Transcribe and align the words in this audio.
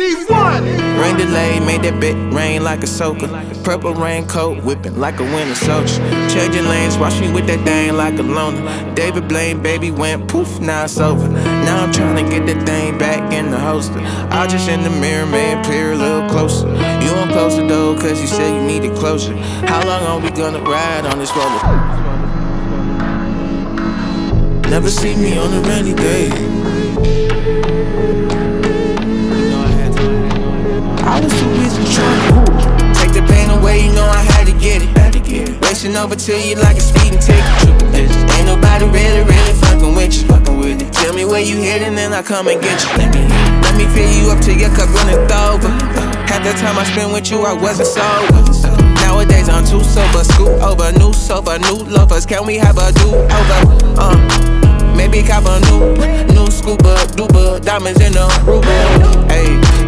Rain 0.00 1.16
delay, 1.18 1.60
made 1.60 1.82
that 1.82 2.00
bit 2.00 2.16
rain 2.32 2.64
like 2.64 2.82
a 2.82 2.86
soaker. 2.86 3.28
Purple 3.64 3.92
raincoat, 3.92 4.64
whipping 4.64 4.98
like 4.98 5.20
a 5.20 5.24
winter 5.24 5.54
soldier. 5.54 5.98
Changing 6.30 6.64
lanes, 6.64 6.96
watch 6.96 7.20
me 7.20 7.30
with 7.30 7.46
that 7.48 7.62
thing 7.66 7.94
like 7.94 8.18
a 8.18 8.22
loner. 8.22 8.94
David 8.94 9.28
Blaine, 9.28 9.62
baby, 9.62 9.90
went 9.90 10.26
poof, 10.26 10.58
now 10.58 10.84
it's 10.84 10.98
over. 10.98 11.28
Now 11.28 11.84
I'm 11.84 11.92
trying 11.92 12.16
to 12.24 12.30
get 12.30 12.46
that 12.46 12.66
thing 12.66 12.98
back 12.98 13.30
in 13.30 13.50
the 13.50 13.58
holster. 13.58 14.00
I 14.00 14.46
just 14.46 14.70
in 14.70 14.82
the 14.82 14.90
mirror, 14.90 15.26
man, 15.26 15.62
peer 15.64 15.92
a 15.92 15.96
little 15.96 16.28
closer. 16.30 16.66
You 16.68 17.12
want 17.12 17.32
closer 17.32 17.66
though, 17.66 17.94
cause 17.96 18.20
you 18.22 18.26
said 18.26 18.54
you 18.54 18.66
needed 18.66 18.96
closure. 18.96 19.36
How 19.66 19.86
long 19.86 20.02
are 20.04 20.18
we 20.18 20.30
gonna 20.30 20.62
ride 20.62 21.04
on 21.04 21.18
this 21.18 21.30
roller? 21.36 21.60
Never 24.70 24.88
see 24.88 25.14
me 25.14 25.36
on 25.36 25.52
a 25.52 25.60
rainy 25.68 25.92
day. 25.92 26.79
I 31.10 31.18
was 31.18 31.32
too 31.34 31.50
busy 31.58 31.82
trying 31.90 32.22
to 32.22 32.94
take 32.94 33.12
the 33.12 33.22
pain 33.26 33.50
away, 33.50 33.84
you 33.84 33.92
know 33.92 34.06
I 34.06 34.22
had 34.22 34.46
to 34.46 34.52
get 34.52 34.82
it. 34.82 35.00
Racing 35.60 35.96
over 35.96 36.14
to 36.14 36.32
you 36.38 36.54
like 36.56 36.76
a 36.76 36.80
speeding 36.80 37.18
ticket. 37.18 37.42
Ain't 38.30 38.46
nobody 38.46 38.86
really, 38.86 39.22
really 39.26 39.54
fucking 39.58 39.94
with 39.94 40.14
you. 40.14 40.28
Tell 40.90 41.12
me 41.12 41.24
where 41.24 41.40
you 41.40 41.56
heading, 41.56 41.96
then 41.96 42.12
I 42.12 42.22
come 42.22 42.46
and 42.46 42.62
get 42.62 42.78
you. 42.82 42.90
Let 43.62 43.74
me 43.74 43.86
fill 43.90 44.06
you 44.06 44.30
up 44.30 44.38
till 44.42 44.56
your 44.56 44.70
cup 44.70 44.88
running 44.94 45.18
over. 45.30 45.70
Half 46.30 46.44
the 46.44 46.52
time 46.62 46.78
I 46.78 46.84
spent 46.84 47.12
with 47.12 47.30
you, 47.30 47.42
I 47.42 47.54
wasn't 47.54 47.88
sober. 47.88 48.78
Nowadays 49.02 49.48
I'm 49.48 49.64
too 49.64 49.82
sober, 49.82 50.22
scoot 50.22 50.62
over, 50.62 50.92
new 50.92 51.12
sofa, 51.12 51.58
new 51.58 51.82
lovers. 51.90 52.24
Can 52.24 52.46
we 52.46 52.56
have 52.56 52.78
a 52.78 52.92
do 52.92 53.10
over? 53.14 53.60
Uh, 53.98 54.94
maybe 54.96 55.22
cop 55.22 55.44
a 55.46 55.58
new, 55.70 56.34
new 56.34 56.50
scuba, 56.50 56.94
duba, 57.18 57.60
diamonds 57.64 58.00
in 58.00 58.12
the 58.12 58.26
Ruba. 58.46 59.29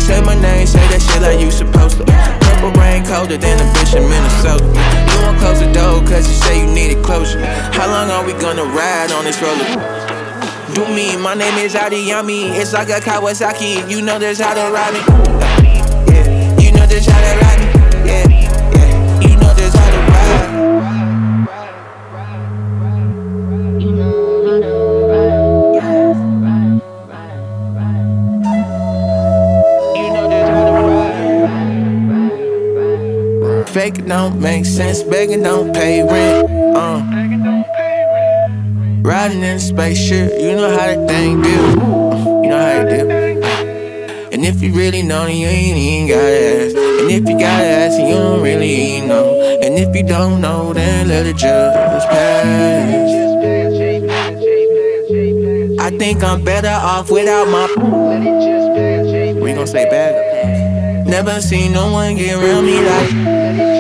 Say 0.03 0.21
my 0.21 0.35
name, 0.35 0.67
say 0.67 0.83
that 0.91 0.99
shit 0.99 1.23
like 1.23 1.39
you 1.39 1.53
supposed 1.53 1.97
to. 1.99 2.05
Purple 2.05 2.75
rain 2.75 3.07
colder 3.07 3.39
than 3.39 3.55
a 3.63 3.67
bitch 3.71 3.95
in 3.95 4.03
Minnesota. 4.11 4.67
You 4.67 5.17
won't 5.23 5.39
close 5.39 5.61
the 5.63 5.71
door 5.71 6.03
cause 6.03 6.27
you 6.27 6.35
say 6.35 6.59
you 6.59 6.67
needed 6.67 7.05
closure. 7.05 7.39
How 7.79 7.87
long 7.87 8.11
are 8.11 8.27
we 8.27 8.33
gonna 8.35 8.65
ride 8.65 9.13
on 9.13 9.25
this 9.25 9.39
roller? 9.41 9.63
Do 10.75 10.83
me, 10.91 11.17
my 11.17 11.35
name 11.35 11.55
is 11.55 11.75
Adiyami. 11.75 12.51
It's 12.51 12.73
like 12.73 12.89
a 12.89 12.99
Kawasaki. 12.99 13.89
You 13.89 14.03
know 14.03 14.19
this 14.19 14.41
how 14.41 14.55
to 14.55 14.75
ride 14.75 14.93
me. 14.93 15.03
Yeah, 16.11 16.59
you 16.59 16.73
know 16.73 16.87
this 16.87 17.07
how 17.07 17.23
to 17.23 17.33
ride 17.39 17.61
me. 17.63 17.71
Yeah, 18.11 18.27
it 33.89 34.07
don't 34.07 34.41
make 34.41 34.65
sense, 34.65 35.03
begging 35.03 35.43
don't 35.43 35.75
pay 35.75 36.03
rent. 36.03 36.49
Uh. 36.77 37.03
Riding 39.03 39.39
in 39.39 39.57
a 39.57 39.61
spaceship, 39.61 40.33
you 40.39 40.55
know 40.55 40.71
how 40.71 40.77
that 40.77 41.09
thing 41.09 41.43
do. 41.43 41.51
You 41.51 42.49
know 42.49 42.59
how 42.59 42.87
it 42.87 42.91
do. 42.91 43.11
And 44.31 44.45
if 44.45 44.63
you 44.63 44.73
really 44.73 45.03
know, 45.03 45.27
you 45.27 45.47
ain't 45.47 45.77
even 45.77 46.09
gotta 46.09 46.23
ask. 46.23 46.77
And 46.77 47.11
if 47.11 47.29
you 47.29 47.37
gotta 47.37 47.65
ask, 47.65 47.99
you 47.99 48.15
don't 48.15 48.41
really 48.41 49.01
know. 49.01 49.59
And 49.63 49.75
if 49.75 49.95
you 49.97 50.05
don't 50.05 50.41
know, 50.41 50.73
then 50.73 51.09
let 51.09 51.27
it 51.27 51.37
just 51.37 52.09
pass. 52.09 53.13
I 55.81 55.91
think 55.99 56.23
I'm 56.23 56.45
better 56.45 56.69
off 56.69 57.11
without 57.11 57.49
my. 57.49 57.67
We 59.41 59.53
gon' 59.55 59.67
say 59.67 59.87
bad. 59.91 61.07
Never 61.09 61.41
seen 61.41 61.73
no 61.73 61.93
one 61.93 62.15
get 62.15 62.37
around 62.37 62.65
me 62.65 62.81
like. 62.81 63.72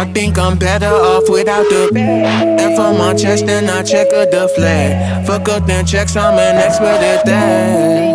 I 0.00 0.10
think 0.14 0.38
I'm 0.38 0.56
better 0.58 0.86
off 0.86 1.28
without 1.28 1.68
the 1.68 1.90
F 1.94 2.78
on 2.78 2.96
my 2.96 3.12
chest 3.12 3.44
and 3.44 3.68
I 3.68 3.82
check 3.82 4.06
of 4.14 4.30
the 4.30 4.48
flag. 4.56 5.26
Fuck 5.26 5.46
up 5.50 5.66
them 5.66 5.84
checks, 5.84 6.16
I'm 6.16 6.38
an 6.38 6.56
expert 6.56 7.02
at 7.04 7.26
that. 7.26 8.14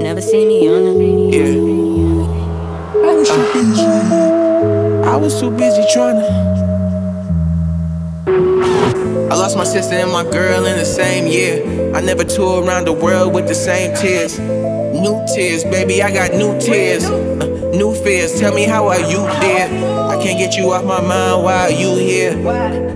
Never 0.00 0.22
see 0.22 0.46
me 0.46 0.66
on 0.66 0.84
the 0.86 1.04
Yeah. 1.36 1.58
I 3.04 3.12
was 3.14 3.28
too 3.28 3.44
busy. 3.52 3.82
I 5.04 5.16
was 5.16 5.38
too 5.38 5.50
busy 5.50 5.84
trying 5.92 6.20
to. 6.20 6.54
I 9.30 9.34
lost 9.36 9.58
my 9.58 9.64
sister 9.64 9.96
and 9.96 10.10
my 10.10 10.24
girl 10.24 10.64
in 10.64 10.78
the 10.78 10.86
same 10.86 11.26
year. 11.26 11.92
I 11.94 12.00
never 12.00 12.24
toured 12.24 12.66
around 12.66 12.86
the 12.86 12.94
world 12.94 13.34
with 13.34 13.46
the 13.46 13.54
same 13.54 13.94
tears. 13.94 14.38
New 14.38 15.22
tears, 15.34 15.64
baby, 15.64 16.02
I 16.02 16.10
got 16.10 16.32
new 16.32 16.58
tears. 16.58 17.04
Uh, 17.04 17.44
new 17.74 17.94
fears, 17.94 18.40
tell 18.40 18.54
me 18.54 18.64
how 18.64 18.86
are 18.88 19.00
you 19.00 19.18
there? 19.42 20.03
I 20.14 20.22
can't 20.22 20.38
get 20.38 20.56
you 20.56 20.70
off 20.70 20.84
my 20.84 21.00
mind, 21.00 21.42
why 21.42 21.66
are 21.66 21.70
you 21.72 21.98
here? 21.98 22.38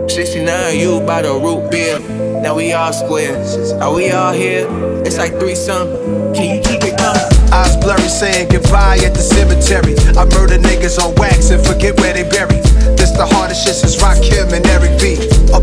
69, 0.08 0.78
you 0.78 1.00
by 1.00 1.22
the 1.22 1.34
root 1.34 1.68
beer. 1.68 1.98
Now 2.38 2.54
we 2.54 2.72
all 2.72 2.92
square. 2.92 3.34
Are 3.82 3.92
we 3.92 4.12
all 4.12 4.32
here? 4.32 4.70
It's 5.02 5.18
like 5.18 5.34
three 5.40 5.56
something. 5.56 5.98
Can 6.32 6.46
you 6.54 6.62
keep 6.62 6.78
it 6.86 6.96
coming? 6.96 7.26
Eyes 7.50 7.74
blurry 7.82 8.06
saying 8.06 8.50
goodbye 8.50 9.02
at 9.02 9.18
the 9.18 9.24
cemetery. 9.26 9.98
I 10.14 10.30
murder 10.30 10.62
niggas 10.62 11.02
on 11.02 11.16
wax 11.16 11.50
and 11.50 11.58
forget 11.66 11.98
where 11.98 12.14
they 12.14 12.22
buried. 12.22 12.62
This 12.94 13.10
the 13.10 13.26
hardest 13.26 13.66
shit 13.66 13.74
since 13.74 14.00
Rock 14.00 14.22
Rakim 14.22 14.54
and 14.54 14.64
Eric 14.70 14.94
B. 15.02 15.18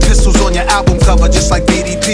Pistols 0.05 0.39
on 0.41 0.53
your 0.53 0.67
album 0.69 0.99
cover, 0.99 1.27
just 1.29 1.51
like 1.51 1.63
BDP. 1.63 2.04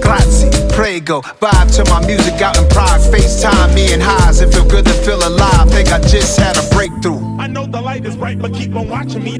Grazie, 0.00 0.50
prego. 0.74 1.22
Vibe 1.40 1.70
to 1.76 1.84
my 1.90 2.04
music 2.06 2.40
out 2.42 2.56
in 2.58 2.66
Prague. 2.68 3.00
FaceTime 3.12 3.74
me 3.74 3.92
and 3.92 4.02
highs. 4.02 4.40
It 4.40 4.52
feel 4.52 4.66
good 4.66 4.84
to 4.84 4.92
feel 5.04 5.18
alive. 5.26 5.70
Think 5.70 5.92
I 5.92 6.00
just 6.00 6.38
had 6.38 6.56
a 6.56 6.74
breakthrough. 6.74 7.20
I 7.38 7.46
know 7.46 7.66
the 7.66 7.80
light 7.80 8.04
is 8.04 8.16
bright, 8.16 8.38
but 8.38 8.52
keep 8.52 8.74
on 8.74 8.88
watching 8.88 9.22
me. 9.22 9.34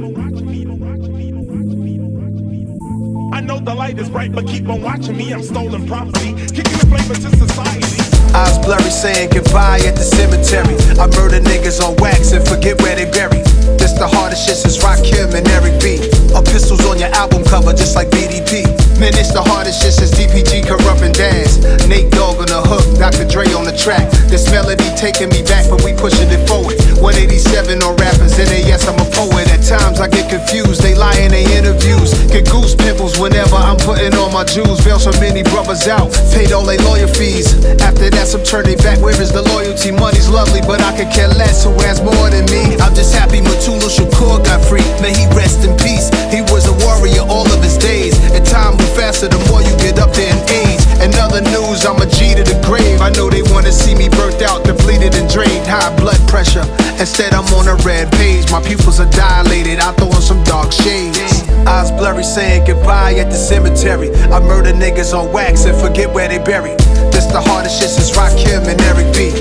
I 3.33 3.41
know 3.41 3.59
the 3.59 3.75
light 3.75 3.99
is 3.99 4.09
bright, 4.09 4.33
but 4.33 4.47
keep 4.47 4.69
on 4.69 4.83
watching 4.83 5.17
me. 5.17 5.33
I'm 5.33 5.43
stolen 5.43 5.87
property, 5.87 6.33
kicking 6.55 6.79
the 6.79 6.87
flavor 6.89 7.15
to 7.15 7.37
society. 7.37 7.97
Eyes 8.35 8.59
blurry 8.59 8.91
saying 8.91 9.31
goodbye 9.31 9.81
at 9.87 9.97
the 9.97 10.05
cemetery. 10.05 10.77
I 11.01 11.07
murder 11.17 11.41
niggas 11.41 11.81
on 11.81 11.97
wax 11.97 12.33
and 12.33 12.47
forget 12.47 12.81
where 12.83 12.95
they 12.95 13.11
buried. 13.11 13.45
This 13.81 13.93
the 13.93 14.07
hardest 14.07 14.47
shit 14.47 14.57
since 14.57 14.79
Rakim 14.79 15.33
and 15.35 15.49
Eric 15.49 15.81
B. 15.81 15.97
Or 16.37 16.43
pistols 16.43 16.85
on 16.87 16.99
your 16.99 17.09
album 17.17 17.45
cover, 17.45 17.73
just 17.73 17.97
like 17.97 18.09
BDP. 18.09 18.86
Man, 18.97 19.13
it's 19.13 19.29
the 19.29 19.45
hardest 19.45 19.85
shit 19.85 19.93
since 19.93 20.17
DPG 20.17 20.65
Kurupt 20.65 21.05
and 21.05 21.13
Daz. 21.13 21.61
Nate 21.85 22.09
Dogg 22.17 22.41
on 22.41 22.49
the 22.49 22.65
hook, 22.65 22.81
Dr. 22.97 23.29
Dre 23.29 23.45
on 23.53 23.69
the 23.69 23.77
track. 23.77 24.09
This 24.33 24.49
melody 24.49 24.89
taking 24.97 25.29
me 25.29 25.45
back, 25.45 25.69
but 25.69 25.85
we 25.85 25.93
pushing 25.93 26.33
it 26.33 26.41
forward. 26.49 26.81
187 27.05 27.85
on 27.85 27.93
rappers, 28.01 28.41
and 28.41 28.49
yes, 28.65 28.89
I'm 28.89 28.97
a 28.97 29.05
poet. 29.13 29.53
At 29.53 29.61
times 29.69 30.01
I 30.01 30.09
get 30.09 30.33
confused, 30.33 30.81
they 30.81 30.97
lie 30.97 31.13
in 31.21 31.37
their 31.37 31.45
interviews. 31.45 32.17
Get 32.33 32.49
goose 32.49 32.73
pimples 32.73 33.21
whenever 33.21 33.61
I'm 33.61 33.77
putting 33.77 34.17
on 34.17 34.33
my 34.33 34.49
jewels. 34.49 34.81
Bail 34.81 34.97
so 34.97 35.13
many 35.21 35.45
brothers 35.45 35.85
out, 35.93 36.09
paid 36.33 36.57
all 36.57 36.65
their 36.65 36.81
lawyer 36.89 37.09
fees. 37.09 37.53
After 37.85 38.09
that, 38.09 38.25
some 38.33 38.49
turn 38.49 38.65
they 38.65 38.81
back. 38.81 38.97
Where 39.05 39.13
is 39.21 39.29
the 39.29 39.45
loyalty? 39.53 39.93
Money's 39.93 40.33
lovely, 40.33 40.65
but 40.65 40.81
I 40.81 40.97
could 40.97 41.13
care 41.13 41.29
less. 41.37 41.69
Who 41.69 41.77
has 41.85 42.01
more 42.01 42.33
than 42.33 42.49
me? 42.49 42.81
I'm 42.81 42.97
just 42.97 43.13
happy 43.13 43.45
Mutulu 43.45 43.93
Shakur 43.93 44.41
got 44.41 44.65
free. 44.65 44.89
May 45.05 45.13
he 45.13 45.29
rest 45.37 45.69
in 45.69 45.77
peace. 45.77 46.09
He 46.33 46.41
was 46.49 46.65
a 46.65 46.73
warrior 46.81 47.29
all 47.29 47.45
of 47.45 47.61
his 47.61 47.77
days. 47.77 48.17
And 48.33 48.41
time 48.41 48.86
faster 48.95 49.29
the 49.29 49.41
more 49.51 49.63
you 49.63 49.75
get 49.83 49.99
up 49.99 50.13
there 50.13 50.31
in 50.31 50.41
age. 50.51 50.83
And 51.01 51.15
other 51.17 51.41
news, 51.41 51.85
I'm 51.85 52.01
a 52.01 52.07
G 52.07 52.35
to 52.35 52.45
the 52.45 52.59
grave. 52.65 53.01
I 53.01 53.11
know 53.11 53.29
they 53.31 53.43
wanna 53.53 53.73
see 53.73 53.95
me 53.95 54.09
burnt 54.09 54.43
out, 54.43 54.65
depleted 54.65 55.15
and 55.15 55.29
drained. 55.31 55.67
High 55.67 55.95
blood 55.97 56.21
pressure. 56.29 56.65
Instead, 57.01 57.35
I'm 57.35 57.47
on 57.57 57.69
a 57.69 57.77
red 57.85 58.11
page. 58.13 58.51
My 58.51 58.61
pupils 58.61 59.01
are 59.01 59.11
dilated. 59.11 59.81
I 59.81 59.93
throw 59.97 60.09
on 60.09 60.23
some 60.23 60.43
dark 60.45 60.73
shades. 60.73 61.19
Eyes 61.67 61.91
blurry, 61.93 62.25
saying 62.25 62.65
goodbye 62.67 63.15
at 63.17 63.31
the 63.31 63.37
cemetery. 63.39 64.15
I 64.31 64.41
murder 64.41 64.73
niggas 64.73 65.13
on 65.17 65.33
wax 65.33 65.65
and 65.65 65.77
forget 65.77 66.13
where 66.13 66.29
they 66.29 66.39
buried. 66.39 66.79
This 67.11 67.27
the 67.27 67.41
hardest 67.41 67.81
shit 67.81 67.91
since 67.91 68.11
Rakim 68.17 68.69
and 68.69 68.81
Eric 68.93 69.13
B. 69.15 69.33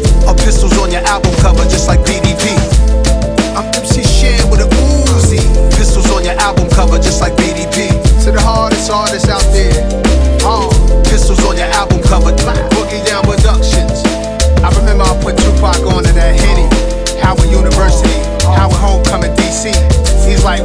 Pistols 0.46 0.78
on 0.78 0.92
your 0.92 1.02
album 1.10 1.34
cover, 1.42 1.66
just 1.66 1.88
like 1.88 2.00
BDP. 2.06 2.54
I'm 3.58 3.66
MC 3.74 4.06
Shan 4.06 4.46
with 4.54 4.62
a 4.62 4.70
Uzi. 4.70 5.42
Pistols 5.74 6.06
on 6.14 6.24
your 6.24 6.38
album 6.38 6.70
cover, 6.70 6.98
just 7.02 7.20
like 7.20 7.34
BDP. 7.34 7.90
To 8.26 8.32
the 8.32 8.40
hardest 8.40 8.92
artists 8.92 9.28
covered. 12.08 12.36
Boogie 12.76 13.06
Down 13.06 13.24
Productions. 13.24 14.04
I 14.62 14.70
remember 14.78 15.04
I 15.04 15.14
put 15.22 15.38
Tupac 15.38 15.82
on 15.86 16.04
to 16.04 16.14
that 16.14 16.40
Henny. 16.40 16.68
Howard 17.22 17.50
University, 17.50 18.22
Howard 18.54 18.78
Homecoming, 18.78 19.34
DC. 19.36 19.74
He's 20.26 20.44
like, 20.44 20.62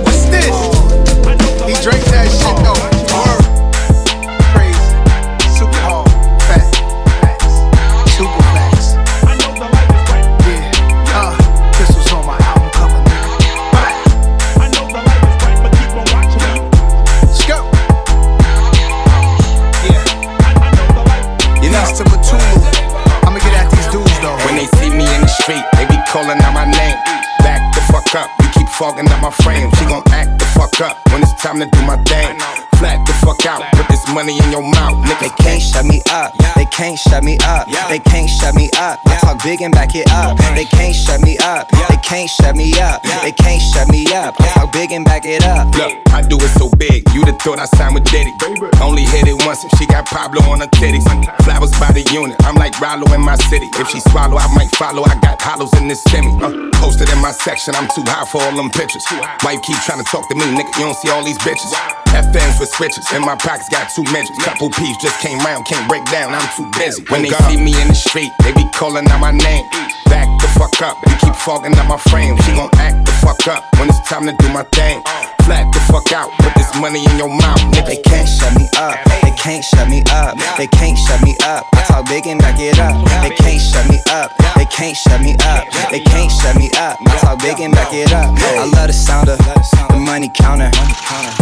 can't 36.80 36.98
shut 36.98 37.22
me 37.22 37.36
up. 37.44 37.68
They 37.92 37.98
can't 37.98 38.30
shut 38.40 38.54
me 38.54 38.70
up. 38.80 38.98
I 39.04 39.20
talk 39.20 39.44
big 39.44 39.60
and 39.60 39.70
back 39.70 39.94
it 39.94 40.08
up. 40.10 40.38
They 40.56 40.64
can't 40.64 40.96
shut 40.96 41.20
me 41.20 41.36
up. 41.36 41.68
They 41.68 42.00
can't 42.00 42.30
shut 42.30 42.56
me 42.56 42.72
up. 42.80 43.02
They 43.20 43.32
can't 43.32 43.60
shut 43.60 43.86
me 43.88 44.06
up. 44.14 44.32
I 44.40 44.48
talk 44.56 44.72
big 44.72 44.90
and 44.90 45.04
back 45.04 45.26
it 45.26 45.44
up. 45.44 45.68
Look, 45.76 45.92
I 46.08 46.22
do 46.22 46.40
it 46.40 46.48
so 46.56 46.70
big, 46.80 47.04
you'd 47.12 47.28
have 47.28 47.38
thought 47.38 47.60
I 47.60 47.66
signed 47.76 47.92
with 47.92 48.04
Diddy. 48.04 48.32
Only 48.80 49.04
hit 49.04 49.28
it 49.28 49.36
once 49.44 49.62
if 49.62 49.70
she 49.76 49.84
got 49.84 50.06
Pablo 50.06 50.40
on 50.48 50.60
her 50.60 50.72
titties. 50.80 51.04
Flowers 51.44 51.72
by 51.76 51.92
the 51.92 52.00
unit, 52.16 52.34
I'm 52.48 52.56
like 52.56 52.72
Rollo 52.80 53.12
in 53.12 53.20
my 53.20 53.36
city. 53.36 53.68
If 53.76 53.88
she 53.90 54.00
swallow, 54.00 54.38
I 54.38 54.48
might 54.56 54.72
follow. 54.76 55.04
I 55.04 55.20
got 55.20 55.36
hollows 55.42 55.76
in 55.76 55.86
this 55.86 56.02
semi. 56.04 56.32
Uh, 56.40 56.70
posted 56.80 57.10
in 57.12 57.20
my 57.20 57.32
section, 57.32 57.74
I'm 57.74 57.88
too 57.92 58.04
high 58.08 58.24
for 58.24 58.40
all 58.40 58.56
them 58.56 58.70
pictures. 58.70 59.04
Wife 59.44 59.60
keep 59.60 59.76
trying 59.84 60.02
to 60.02 60.08
talk 60.08 60.26
to 60.30 60.34
me, 60.34 60.48
nigga, 60.56 60.72
you 60.80 60.88
don't 60.88 60.96
see 60.96 61.10
all 61.10 61.22
these 61.22 61.38
bitches. 61.44 61.99
FNs 62.12 62.58
with 62.58 62.68
switches, 62.70 63.06
in 63.12 63.22
my 63.22 63.36
pockets 63.36 63.68
got 63.68 63.90
two 63.94 64.04
midgets. 64.10 64.36
Couple 64.42 64.70
peeps 64.70 64.98
just 65.02 65.18
came 65.20 65.38
round, 65.40 65.66
can't 65.66 65.86
break 65.88 66.04
down, 66.10 66.34
I'm 66.34 66.46
too 66.56 66.66
busy. 66.78 67.02
When 67.08 67.20
oh, 67.20 67.30
they 67.30 67.34
see 67.46 67.56
me 67.56 67.74
in 67.80 67.88
the 67.88 67.94
street, 67.94 68.30
they 68.42 68.52
be 68.52 68.66
calling 68.74 69.06
out 69.08 69.20
my 69.20 69.30
name. 69.30 69.64
Back 70.06 70.26
the 70.42 70.48
fuck 70.58 70.74
up, 70.82 70.98
you 71.06 71.14
keep 71.22 71.34
fogging 71.36 71.76
up 71.78 71.86
my 71.86 71.98
frame. 72.10 72.36
She 72.42 72.52
gon' 72.52 72.70
act 72.78 73.06
the 73.06 73.12
fuck 73.22 73.46
up 73.46 73.64
when 73.78 73.88
it's 73.88 74.00
time 74.08 74.26
to 74.26 74.34
do 74.38 74.48
my 74.52 74.64
thing. 74.74 75.02
Flat 75.46 75.70
the 75.72 75.80
fuck 75.86 76.12
out, 76.12 76.30
put 76.38 76.54
this 76.54 76.70
money 76.80 77.04
in 77.04 77.16
your 77.16 77.30
mouth, 77.30 77.60
nigga. 77.72 77.86
They 77.86 78.02
can't 78.02 78.28
shut 78.28 78.54
me 78.58 78.66
up. 78.76 78.98
They 79.22 79.32
can't 79.38 79.64
shut 79.64 79.88
me 79.88 80.02
up. 80.10 80.36
They 80.58 80.66
can't 80.66 80.98
shut 80.98 81.22
me 81.22 81.36
up. 81.44 81.66
I 81.74 81.82
talk 81.86 82.08
big 82.08 82.26
and 82.26 82.40
back 82.40 82.58
it 82.58 82.78
up. 82.78 82.94
They 83.22 83.34
can't 83.34 83.60
shut 83.60 83.88
me 83.88 83.98
up. 84.10 84.30
Can't 84.70 84.96
shut 84.96 85.20
me 85.20 85.34
up. 85.44 85.68
They 85.90 86.00
can't 86.00 86.30
shut 86.32 86.56
me 86.56 86.70
up. 86.78 86.96
I 87.06 87.18
talk 87.18 87.38
big 87.40 87.60
and 87.60 87.72
back 87.74 87.92
it 87.92 88.12
up. 88.12 88.34
I 88.38 88.64
love 88.64 88.86
the 88.86 88.92
sound 88.92 89.28
of 89.28 89.38
the 89.38 89.96
money 89.96 90.28
counter. 90.28 90.70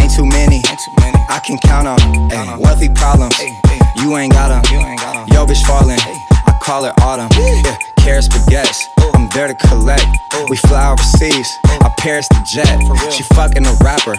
Ain't 0.00 0.12
too 0.14 0.26
many. 0.26 0.62
I 1.28 1.40
can 1.44 1.58
count 1.58 1.86
on. 1.86 2.58
Wealthy 2.60 2.88
problems. 2.88 3.38
You 3.96 4.16
ain't 4.16 4.32
got 4.32 4.50
'em. 4.50 4.62
Yo, 5.28 5.46
bitch 5.46 5.64
falling. 5.64 5.98
I 6.46 6.52
call 6.60 6.84
it 6.84 6.92
autumn. 7.00 7.28
Yeah, 7.38 7.76
carrots, 7.96 8.28
baguettes. 8.28 8.88
I'm 9.14 9.28
there 9.28 9.48
to 9.48 9.54
collect. 9.54 10.06
We 10.48 10.56
fly 10.56 10.90
overseas. 10.90 11.58
I 11.64 11.88
Paris 11.96 12.28
the 12.28 12.40
jet. 12.44 12.78
She 13.12 13.22
fucking 13.34 13.66
a 13.66 13.72
rapper. 13.84 14.16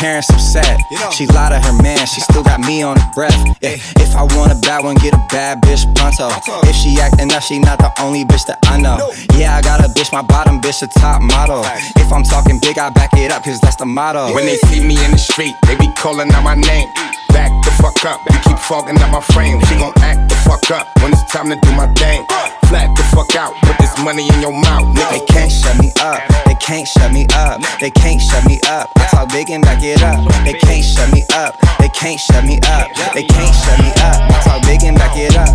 Parents 0.00 0.30
upset. 0.30 0.80
She 1.12 1.26
lied 1.26 1.52
to 1.52 1.60
her 1.60 1.82
man. 1.82 2.06
She 2.06 2.22
still 2.22 2.42
got 2.42 2.58
me 2.60 2.82
on 2.82 2.96
her 2.96 3.10
breath. 3.14 3.36
Yeah, 3.60 3.76
if 4.00 4.16
I 4.16 4.22
want 4.34 4.50
a 4.50 4.56
bad 4.64 4.82
one, 4.82 4.96
get 4.96 5.12
a 5.12 5.20
bad 5.28 5.60
bitch 5.60 5.84
pronto. 5.94 6.32
If 6.66 6.74
she 6.74 6.98
acting 6.98 7.30
up, 7.30 7.42
she 7.42 7.58
not 7.58 7.78
the 7.78 7.92
only 8.00 8.24
bitch 8.24 8.46
that 8.46 8.58
I 8.64 8.80
know. 8.80 9.12
Yeah, 9.36 9.54
I 9.54 9.60
got 9.60 9.84
a 9.84 9.92
bitch, 9.92 10.10
my 10.10 10.22
bottom 10.22 10.58
bitch, 10.58 10.82
a 10.82 10.86
top 10.98 11.20
model. 11.20 11.62
If 12.00 12.10
I'm 12.10 12.24
talking 12.24 12.58
big, 12.60 12.78
I 12.78 12.88
back 12.88 13.10
it 13.12 13.30
up, 13.30 13.44
cause 13.44 13.60
that's 13.60 13.76
the 13.76 13.84
motto. 13.84 14.32
When 14.32 14.46
they 14.46 14.56
see 14.56 14.80
me 14.80 14.96
in 15.04 15.10
the 15.10 15.18
street, 15.18 15.54
they 15.66 15.76
be 15.76 15.92
calling 15.98 16.32
out 16.32 16.44
my 16.44 16.54
name. 16.54 16.88
Back 17.32 17.52
the 17.64 17.70
fuck 17.82 18.04
up, 18.04 18.20
you 18.30 18.38
keep 18.40 18.58
fogging 18.58 19.00
up 19.02 19.10
my 19.10 19.20
frame. 19.34 19.60
She 19.66 19.76
gon' 19.76 19.92
act 20.02 20.28
the 20.28 20.36
fuck 20.36 20.70
up 20.70 20.86
when 21.02 21.12
it's 21.12 21.24
time 21.32 21.48
to 21.50 21.56
do 21.56 21.70
my 21.72 21.86
thing. 21.94 22.26
Flat 22.68 22.94
the 22.96 23.02
fuck 23.14 23.34
out, 23.36 23.54
put 23.62 23.76
this 23.78 23.96
money 24.02 24.28
in 24.28 24.40
your 24.40 24.52
mouth, 24.52 24.86
Nigga. 24.94 25.10
They 25.10 25.24
can't 25.26 25.50
shut 25.52 25.78
me 25.78 25.92
up. 26.00 26.22
They 26.46 26.54
can't 26.54 26.86
shut 26.86 27.12
me 27.12 27.26
up. 27.34 27.60
They 27.80 27.90
can't 27.90 28.20
shut 28.20 28.44
me 28.46 28.60
up. 28.68 28.90
I 28.96 29.06
talk 29.10 29.28
big 29.30 29.50
and 29.50 29.62
back 29.62 29.82
it 29.82 30.02
up. 30.02 30.22
They 30.44 30.54
can't 30.54 30.84
shut 30.84 31.12
me 31.12 31.24
up. 31.34 31.56
They 31.78 31.88
can't 31.88 32.20
shut 32.20 32.44
me 32.44 32.60
up. 32.66 32.88
They 33.14 33.24
can't 33.24 33.54
shut 33.54 33.78
me 33.80 33.90
up. 34.02 34.18
I 34.30 34.40
talk 34.44 34.62
big 34.62 34.84
and 34.84 34.96
back 34.96 35.16
it 35.16 35.36
up. 35.36 35.54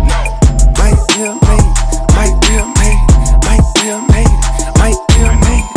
Might 0.78 1.00
be 1.08 1.24
a 1.24 1.32
mate, 1.32 1.72
might 2.14 2.36
be 2.44 2.52
a 2.60 2.64
mate, 2.78 3.02
might 3.48 3.64
be 3.74 3.88
a 3.88 3.98
mate, 4.12 4.36
might 4.76 5.00
be 5.08 5.24
a 5.24 5.32
mate, 5.40 5.75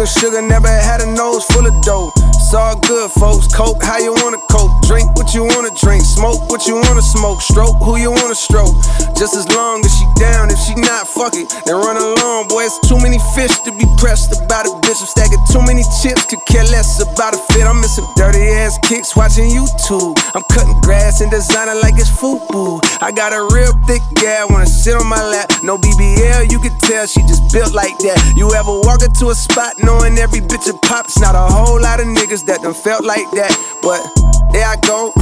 coat, 0.00 0.08
sugar. 0.08 0.42
Never 0.42 0.68
had 0.68 1.00
a 1.00 1.06
nose 1.06 1.44
full 1.46 1.66
of 1.66 1.82
dough. 1.82 2.12
It's 2.16 2.54
all 2.54 2.78
good, 2.80 3.10
folks. 3.10 3.46
Coke, 3.48 3.82
how 3.82 3.98
you 3.98 4.12
wanna 4.14 4.38
coke? 4.50 4.70
Drink 4.82 5.14
what 5.16 5.34
you 5.34 5.44
wanna 5.44 5.70
drink, 5.70 5.99
smoke 6.20 6.50
what 6.52 6.66
you 6.66 6.76
wanna 6.76 7.00
smoke, 7.00 7.40
stroke 7.40 7.80
who 7.80 7.96
you 7.96 8.12
wanna 8.12 8.34
stroke. 8.34 8.76
Just 9.16 9.32
as 9.32 9.48
long 9.56 9.80
as 9.80 9.92
she 9.96 10.04
down, 10.20 10.52
if 10.52 10.60
she 10.68 10.74
not, 10.76 11.08
fuck 11.08 11.32
it. 11.32 11.48
Then 11.64 11.76
run 11.80 11.96
along, 11.96 12.48
boy. 12.48 12.68
It's 12.68 12.76
too 12.84 13.00
many 13.00 13.16
fish 13.32 13.56
to 13.64 13.72
be 13.72 13.88
pressed 13.96 14.36
about 14.36 14.68
a 14.68 14.72
bitch. 14.84 15.00
I'm 15.00 15.08
stacking 15.08 15.40
too 15.48 15.64
many 15.64 15.80
chips, 16.02 16.28
could 16.28 16.44
care 16.44 16.64
less 16.68 17.00
about 17.00 17.32
a 17.32 17.40
fit. 17.48 17.64
I'm 17.64 17.80
missing 17.80 18.04
dirty 18.16 18.44
ass 18.52 18.76
kicks 18.84 19.16
watching 19.16 19.48
YouTube. 19.48 20.12
I'm 20.36 20.44
cutting 20.52 20.76
grass 20.84 21.22
and 21.22 21.30
designing 21.30 21.80
like 21.80 21.96
it's 21.96 22.12
FUBU. 22.20 22.84
I 23.00 23.12
got 23.12 23.32
a 23.32 23.40
real 23.56 23.72
thick 23.88 24.04
gal, 24.20 24.48
wanna 24.52 24.66
sit 24.68 24.94
on 25.00 25.08
my 25.08 25.24
lap. 25.24 25.48
No 25.64 25.78
BBL, 25.78 26.52
you 26.52 26.60
can 26.60 26.76
tell 26.84 27.06
she 27.06 27.20
just 27.24 27.48
built 27.50 27.72
like 27.72 27.96
that. 28.04 28.20
You 28.36 28.52
ever 28.52 28.76
walk 28.84 29.00
into 29.00 29.30
a 29.30 29.34
spot 29.34 29.80
knowing 29.80 30.18
every 30.18 30.40
bitch 30.40 30.68
a 30.68 30.76
pop? 30.84 31.06
It's 31.06 31.18
not 31.18 31.34
a 31.34 31.46
whole 31.48 31.80
lot 31.80 31.98
of 31.98 32.06
niggas 32.06 32.44
that 32.44 32.60
done 32.60 32.74
felt 32.74 33.04
like 33.04 33.24
that. 33.40 33.56
But 33.80 34.04
there 34.52 34.66
I 34.66 34.76
go, 34.84 35.12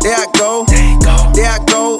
there 0.00 0.16
I 0.16 0.26
go, 0.36 0.64
there 1.34 1.50
I 1.50 1.58
go, 1.66 1.98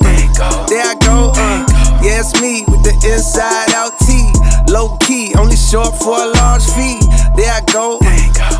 there 0.68 0.84
I 0.84 0.94
go. 1.00 1.32
Uh, 1.34 1.66
yeah, 2.02 2.20
it's 2.20 2.40
me 2.40 2.64
with 2.68 2.82
the 2.82 2.94
inside 3.10 3.72
out 3.74 3.98
T. 4.00 4.30
Low 4.72 4.96
key, 4.98 5.34
only 5.38 5.56
short 5.56 5.94
for 5.96 6.16
a 6.16 6.26
large 6.38 6.64
fee. 6.76 7.00
There 7.36 7.50
I 7.50 7.60
go, 7.72 7.98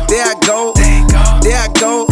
there 0.09 0.25
I 0.25 0.35
go, 0.45 0.73
there 0.75 1.57
I 1.57 1.67
go, 1.79 2.05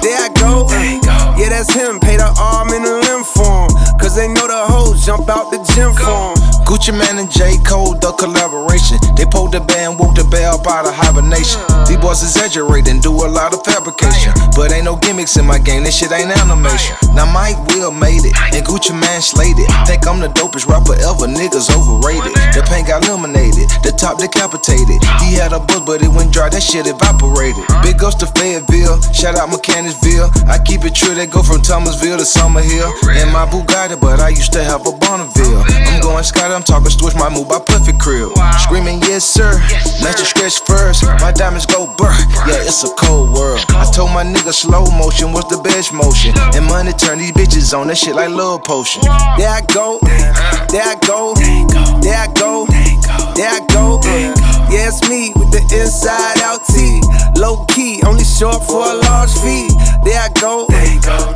there 0.00 0.16
I 0.16 0.28
go. 0.34 0.66
Uh, 0.70 1.36
yeah, 1.38 1.50
that's 1.50 1.72
him. 1.72 2.00
Pay 2.00 2.16
the 2.16 2.32
arm 2.40 2.72
and 2.72 2.84
the 2.84 2.96
limb 3.04 3.24
for 3.24 3.68
him. 3.68 3.98
Cause 4.00 4.16
they 4.16 4.28
know 4.28 4.46
the 4.46 4.64
hoes 4.72 5.04
jump 5.04 5.28
out 5.28 5.50
the 5.50 5.58
gym 5.74 5.92
for 5.92 6.32
him. 6.32 6.35
Gucci 6.66 6.90
Mane 6.90 7.22
and 7.22 7.30
J. 7.30 7.62
Cole, 7.62 7.94
the 7.94 8.10
collaboration. 8.18 8.98
They 9.14 9.22
pulled 9.24 9.54
the 9.54 9.62
band, 9.62 10.02
woke 10.02 10.18
the 10.18 10.26
bell 10.26 10.58
up 10.58 10.66
out 10.66 10.82
of 10.82 10.98
hibernation. 10.98 11.62
These 11.86 12.02
boys 12.02 12.26
exaggerate 12.26 12.90
and 12.90 12.98
do 12.98 13.14
a 13.14 13.30
lot 13.30 13.54
of 13.54 13.62
fabrication. 13.62 14.34
But 14.58 14.74
ain't 14.74 14.82
no 14.82 14.98
gimmicks 14.98 15.38
in 15.38 15.46
my 15.46 15.62
game, 15.62 15.86
this 15.86 15.94
shit 15.94 16.10
ain't 16.10 16.34
animation. 16.34 16.98
Now 17.14 17.30
Mike 17.30 17.54
Will 17.70 17.94
made 17.94 18.26
it, 18.26 18.34
and 18.50 18.66
Gucci 18.66 18.90
Mane 18.90 19.22
slayed 19.22 19.54
it. 19.62 19.70
Think 19.86 20.10
I'm 20.10 20.18
the 20.18 20.26
dopest 20.34 20.66
rapper 20.66 20.98
ever, 20.98 21.30
niggas 21.30 21.70
overrated. 21.70 22.34
The 22.50 22.66
paint 22.66 22.90
got 22.90 23.06
eliminated, 23.06 23.70
the 23.86 23.94
top 23.94 24.18
decapitated. 24.18 24.98
He 25.22 25.38
had 25.38 25.54
a 25.54 25.62
buzz, 25.62 25.86
but 25.86 26.02
it 26.02 26.10
went 26.10 26.34
dry, 26.34 26.50
that 26.50 26.66
shit 26.66 26.90
evaporated. 26.90 27.62
Big 27.86 28.02
ups 28.02 28.18
to 28.18 28.26
Fayetteville, 28.26 28.98
shout 29.14 29.38
out 29.38 29.54
Mechanicsville. 29.54 30.34
I 30.50 30.58
keep 30.58 30.82
it 30.82 30.98
true, 30.98 31.14
they 31.14 31.30
go 31.30 31.46
from 31.46 31.62
Thomasville 31.62 32.18
to 32.18 32.26
Summerhill. 32.26 32.90
And 33.14 33.30
my 33.30 33.46
Bugatti, 33.46 33.94
but 33.94 34.18
I 34.18 34.34
used 34.34 34.50
to 34.58 34.64
have 34.66 34.82
a 34.82 34.92
Bonneville. 34.98 35.62
I'm 35.62 36.02
going 36.02 36.24
Scott, 36.26 36.55
I'm 36.56 36.62
talking 36.62 36.88
switch 36.88 37.14
my 37.14 37.28
move 37.28 37.50
by 37.50 37.60
Puffy 37.60 37.92
Crib. 37.92 38.32
Screaming, 38.64 39.02
yes, 39.04 39.28
sir. 39.28 39.60
Let 40.00 40.16
your 40.16 40.24
stretch 40.24 40.56
first. 40.64 41.04
My 41.20 41.30
diamonds 41.30 41.66
go 41.66 41.84
burr. 41.84 42.16
Yeah, 42.48 42.64
it's 42.64 42.82
a 42.82 42.88
cold 42.96 43.28
world. 43.36 43.60
I 43.76 43.84
told 43.92 44.16
my 44.16 44.24
nigga 44.24 44.54
slow 44.54 44.88
motion 44.96 45.32
was 45.32 45.44
the 45.52 45.60
best 45.60 45.92
motion. 45.92 46.32
And 46.56 46.64
money 46.64 46.92
turn 46.92 47.18
these 47.18 47.32
bitches 47.32 47.76
on 47.76 47.88
that 47.88 47.98
shit 47.98 48.16
like 48.16 48.30
love 48.30 48.64
potion. 48.64 49.02
There 49.36 49.52
I 49.52 49.60
go, 49.68 50.00
there 50.72 50.80
I 50.80 50.96
go, 51.04 51.34
there 52.00 52.16
I 52.16 52.32
go, 52.32 52.64
there 53.36 53.52
I 53.52 53.60
go. 53.68 54.00
Yeah, 54.72 54.88
it's 54.88 55.06
me 55.10 55.36
with 55.36 55.52
the 55.52 55.60
inside 55.76 56.40
out 56.40 56.64
T. 56.72 57.04
Low 57.38 57.66
key, 57.66 58.00
only 58.06 58.24
short 58.24 58.64
for 58.64 58.80
a 58.80 58.94
large 58.94 59.32
fee. 59.44 59.68
There 60.08 60.16
I 60.16 60.32
go, 60.40 60.64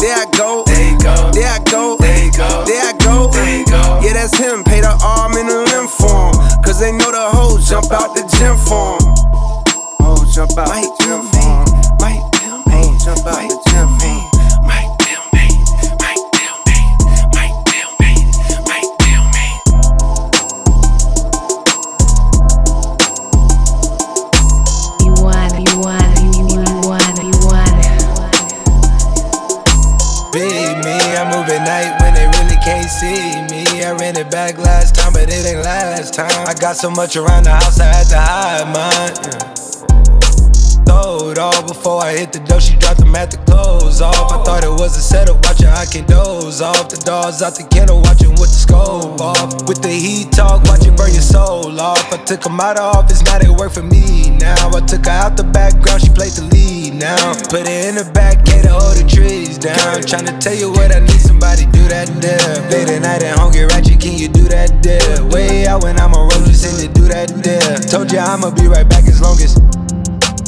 there 0.00 0.16
I 0.16 0.24
go, 0.32 0.64
there 0.64 1.44
I 1.44 1.60
go, 1.68 1.96
there 2.00 2.80
I 2.80 2.92
go. 2.96 3.09
Uh, 3.09 3.09
so 36.80 36.88
much 36.88 37.14
around 37.14 37.44
the 37.44 37.50
house, 37.50 37.78
I 37.78 37.92
had 37.92 38.06
to 38.08 38.16
hide 38.16 38.64
mine. 38.72 39.12
Yeah. 39.20 39.60
Throw 40.88 41.28
it 41.28 41.36
all 41.36 41.62
before 41.68 42.02
I 42.02 42.16
hit 42.16 42.32
the 42.32 42.40
dough. 42.40 42.58
She 42.58 42.74
dropped 42.76 43.00
them 43.00 43.14
at 43.14 43.30
the 43.30 43.36
close 43.44 44.00
off. 44.00 44.32
I 44.32 44.42
thought 44.44 44.64
it 44.64 44.72
was 44.80 44.96
a 44.96 45.02
setup, 45.02 45.44
watch 45.44 45.60
her, 45.60 45.68
I 45.68 45.84
can 45.84 46.06
doze 46.06 46.62
off. 46.62 46.88
The 46.88 46.96
doors 47.04 47.42
out 47.42 47.54
the 47.56 47.68
kennel, 47.68 48.00
watching 48.00 48.30
with 48.40 48.48
the 48.48 48.60
scope 48.64 49.20
off. 49.20 49.68
With 49.68 49.82
the 49.82 49.92
heat 49.92 50.32
talk, 50.32 50.64
watching 50.64 50.96
burn 50.96 51.12
your 51.12 51.20
soul 51.20 51.78
off. 51.78 52.00
I 52.14 52.16
took 52.24 52.40
them 52.40 52.58
out 52.58 52.78
of 52.78 52.96
office, 52.96 53.22
now 53.24 53.38
they 53.38 53.50
work 53.50 53.72
for 53.72 53.82
me 53.82 54.30
now. 54.40 54.70
I 54.72 54.80
took 54.80 55.04
her 55.04 55.12
out 55.12 55.36
the 55.36 55.44
background, 55.44 56.00
she 56.00 56.08
played 56.08 56.32
the 56.32 56.48
lead 56.48 56.69
now. 57.00 57.32
Put 57.48 57.66
her 57.66 57.80
in 57.88 57.96
the 57.96 58.04
back, 58.12 58.44
cater 58.44 58.70
all 58.70 58.92
the 58.94 59.02
trees 59.08 59.56
down. 59.58 60.04
Tryna 60.04 60.38
tell 60.38 60.54
you 60.54 60.70
what 60.70 60.94
I 60.94 61.00
need, 61.00 61.20
somebody 61.20 61.64
do 61.72 61.82
that 61.88 62.06
there. 62.20 62.60
Late 62.68 62.92
at 62.92 63.02
night 63.02 63.24
home, 63.40 63.50
get 63.50 63.72
ratchet, 63.72 63.98
can 63.98 64.14
you 64.20 64.28
do 64.28 64.44
that 64.52 64.82
there? 64.84 65.24
Way 65.32 65.66
out 65.66 65.82
when 65.82 65.98
I'm 65.98 66.12
a 66.12 66.20
road, 66.20 66.44
just 66.46 66.68
in 66.68 66.76
to 66.84 66.88
do 66.92 67.08
that 67.08 67.32
there. 67.42 67.80
Told 67.88 68.12
ya 68.12 68.28
I'ma 68.28 68.52
be 68.52 68.68
right 68.68 68.86
back 68.86 69.08
as 69.08 69.20
long 69.20 69.40
as. 69.40 69.56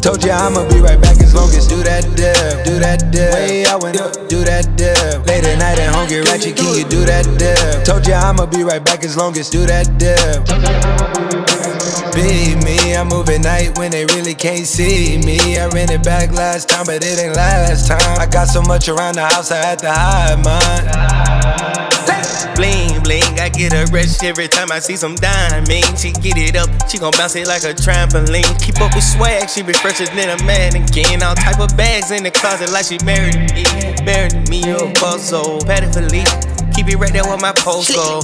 Told 0.04 0.22
ya 0.24 0.36
I'ma 0.36 0.68
be 0.68 0.80
right 0.80 1.00
back 1.00 1.18
as 1.22 1.34
long 1.34 1.48
as 1.54 1.66
do 1.66 1.80
that 1.82 2.02
dip, 2.18 2.66
do 2.66 2.78
that 2.78 3.10
dip. 3.10 3.32
Way 3.32 3.64
I 3.64 3.76
went 3.76 4.00
up, 4.00 4.12
do 4.28 4.44
that 4.44 4.76
dip. 4.76 5.26
Late 5.26 5.46
at 5.46 5.58
night 5.58 5.78
at 5.78 5.94
home, 5.94 6.08
get 6.08 6.28
ratchet, 6.28 6.56
can 6.56 6.76
you 6.76 6.84
do 6.84 7.04
that 7.06 7.24
dip? 7.38 7.84
Told 7.84 8.06
ya 8.06 8.20
I'ma 8.20 8.46
be 8.46 8.62
right 8.62 8.84
back 8.84 9.04
as 9.04 9.16
long 9.16 9.36
as 9.38 9.48
do 9.48 9.64
that 9.64 9.86
dip. 9.98 10.42
Be 12.14 12.54
me, 12.64 12.94
I 12.94 13.04
move 13.04 13.28
at 13.30 13.40
night 13.40 13.78
when 13.78 13.90
they 13.90 14.04
really 14.06 14.34
can't 14.34 14.66
see 14.66 15.18
me. 15.18 15.58
I 15.58 15.68
ran 15.68 15.90
it 15.90 16.02
back 16.02 16.30
last 16.32 16.68
time, 16.68 16.86
but 16.86 17.04
it 17.04 17.18
ain't 17.18 17.36
last 17.36 17.88
time. 17.88 18.20
I 18.20 18.26
got 18.26 18.48
so 18.48 18.60
much 18.62 18.88
around 18.88 19.14
the 19.14 19.24
house, 19.24 19.50
I 19.50 19.56
had 19.56 19.78
to 19.80 19.90
hide 19.90 20.44
mine. 20.44 21.82
Bling 22.54 23.02
bling, 23.02 23.40
I 23.40 23.48
get 23.48 23.72
a 23.72 23.90
rush 23.92 24.22
every 24.22 24.46
time 24.48 24.70
I 24.70 24.78
see 24.78 24.96
some 24.96 25.14
diamonds. 25.14 26.00
She 26.00 26.12
get 26.12 26.36
it 26.36 26.56
up, 26.56 26.68
she 26.88 26.98
gon' 26.98 27.12
bounce 27.12 27.34
it 27.36 27.46
like 27.46 27.64
a 27.64 27.72
trampoline. 27.72 28.60
Keep 28.62 28.80
up 28.80 28.94
with 28.94 29.04
swag, 29.04 29.48
she 29.48 29.62
be 29.62 29.72
fresher 29.72 30.06
than 30.06 30.38
a 30.38 30.44
mannequin. 30.44 31.22
All 31.22 31.34
type 31.34 31.60
of 31.60 31.76
bags 31.76 32.10
in 32.10 32.22
the 32.22 32.30
closet 32.30 32.70
like 32.70 32.86
she 32.86 32.98
married 33.04 33.36
me. 33.54 33.64
Married 34.04 34.48
me, 34.48 34.62
a 34.70 34.76
bozo, 35.00 35.64
patty. 35.66 36.51
Keep 36.82 36.94
it 36.94 36.98
right 36.98 37.12
there 37.12 37.22
where 37.22 37.38
my 37.38 37.54
post 37.54 37.94
go. 37.94 38.18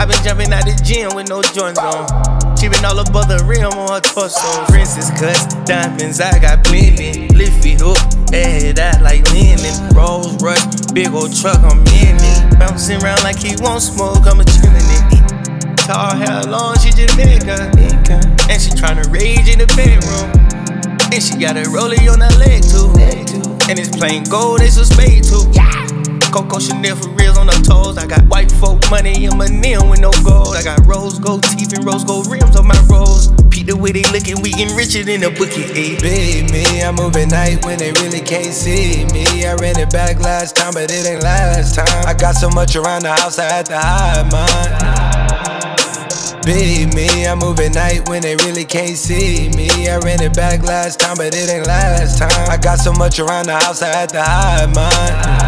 I 0.00 0.08
been 0.08 0.16
jumping 0.24 0.48
out 0.48 0.64
the 0.64 0.72
gym 0.80 1.12
with 1.12 1.28
no 1.28 1.44
joints 1.44 1.76
on. 1.76 2.08
She 2.56 2.72
been 2.72 2.80
all 2.80 2.96
above 2.96 3.28
the 3.28 3.36
rim 3.44 3.68
on 3.68 3.92
her 3.92 4.00
torso. 4.00 4.48
Princess 4.72 5.12
cuts, 5.20 5.44
diamonds, 5.68 6.16
I 6.16 6.40
got 6.40 6.64
plenty. 6.64 7.28
It 7.28 7.84
up, 7.84 8.00
add 8.32 8.80
that 8.80 9.04
like 9.04 9.28
linen. 9.36 9.92
Rolls 9.92 10.40
Royce, 10.40 10.64
big 10.96 11.12
old 11.12 11.36
truck, 11.36 11.60
I'm 11.60 11.84
in 12.00 12.16
it. 12.16 12.56
Bouncing 12.56 12.96
around 13.04 13.20
like 13.28 13.44
he 13.44 13.60
won't 13.60 13.84
smoke, 13.84 14.24
I'm 14.24 14.40
a 14.40 14.44
chillin' 14.56 14.88
it. 14.88 15.76
Tall 15.84 16.16
hair 16.16 16.48
long, 16.48 16.80
she 16.80 16.88
Jamaica. 16.88 17.68
And 18.48 18.56
she 18.56 18.72
tryna 18.72 19.04
rage 19.12 19.52
in 19.52 19.60
the 19.60 19.68
bedroom. 19.76 20.32
And 21.12 21.20
she 21.20 21.36
got 21.36 21.60
a 21.60 21.68
rollie 21.68 22.08
on 22.08 22.24
her 22.24 22.32
leg 22.40 22.64
too. 22.64 22.88
And 23.68 23.76
it's 23.76 23.92
plain 23.92 24.24
gold, 24.32 24.64
it's 24.64 24.80
a 24.80 24.88
spade 24.88 25.28
too. 25.28 25.44
Coco 26.30 26.58
Chanel 26.58 26.96
for 26.96 27.08
reals 27.10 27.38
on 27.38 27.48
her 27.48 27.62
toes. 27.62 27.96
I 27.96 28.06
got 28.06 28.24
white 28.28 28.50
folk 28.52 28.78
money 28.90 29.24
in 29.24 29.36
my 29.36 29.46
nail 29.46 29.88
with 29.88 30.00
no 30.00 30.10
gold. 30.24 30.56
I 30.56 30.62
got 30.62 30.84
rose 30.86 31.18
gold 31.18 31.42
teeth 31.42 31.72
and 31.72 31.84
rose 31.84 32.04
gold 32.04 32.26
rims 32.30 32.56
on 32.56 32.66
my 32.66 32.78
rose. 32.90 33.28
Pete 33.50 33.66
the 33.66 33.76
way 33.76 33.92
they 33.92 34.04
lookin', 34.12 34.42
we 34.42 34.50
getting 34.50 34.76
richer 34.76 35.02
than 35.02 35.24
a 35.24 35.30
bookie. 35.30 35.64
Ayy. 35.72 36.00
Be 36.00 36.42
me, 36.52 36.82
I 36.82 36.92
move 36.92 37.16
at 37.16 37.30
night 37.30 37.64
when 37.64 37.78
they 37.78 37.92
really 38.02 38.20
can't 38.20 38.52
see 38.52 39.06
me. 39.12 39.46
I 39.46 39.54
ran 39.54 39.78
it 39.78 39.90
back 39.90 40.20
last 40.20 40.56
time, 40.56 40.74
but 40.74 40.90
it 40.90 41.06
ain't 41.06 41.22
last 41.22 41.74
time. 41.74 42.06
I 42.06 42.14
got 42.14 42.34
so 42.34 42.50
much 42.50 42.76
around 42.76 43.02
the 43.02 43.12
house, 43.12 43.38
I 43.38 43.44
had 43.44 43.66
to 43.66 43.78
hide 43.78 44.30
mine. 44.32 44.98
Be 46.44 46.86
me, 46.96 47.26
I 47.26 47.34
move 47.34 47.60
at 47.60 47.74
night 47.74 48.08
when 48.08 48.22
they 48.22 48.36
really 48.36 48.64
can't 48.64 48.96
see 48.96 49.50
me. 49.50 49.88
I 49.88 49.98
ran 49.98 50.22
it 50.22 50.34
back 50.34 50.62
last 50.62 51.00
time, 51.00 51.16
but 51.16 51.34
it 51.34 51.50
ain't 51.50 51.66
last 51.66 52.18
time. 52.18 52.48
I 52.48 52.56
got 52.56 52.78
so 52.78 52.92
much 52.92 53.18
around 53.18 53.46
the 53.46 53.58
house, 53.58 53.82
I 53.82 53.88
had 53.88 54.08
to 54.10 54.22
hide 54.22 54.74
mine. 54.74 55.47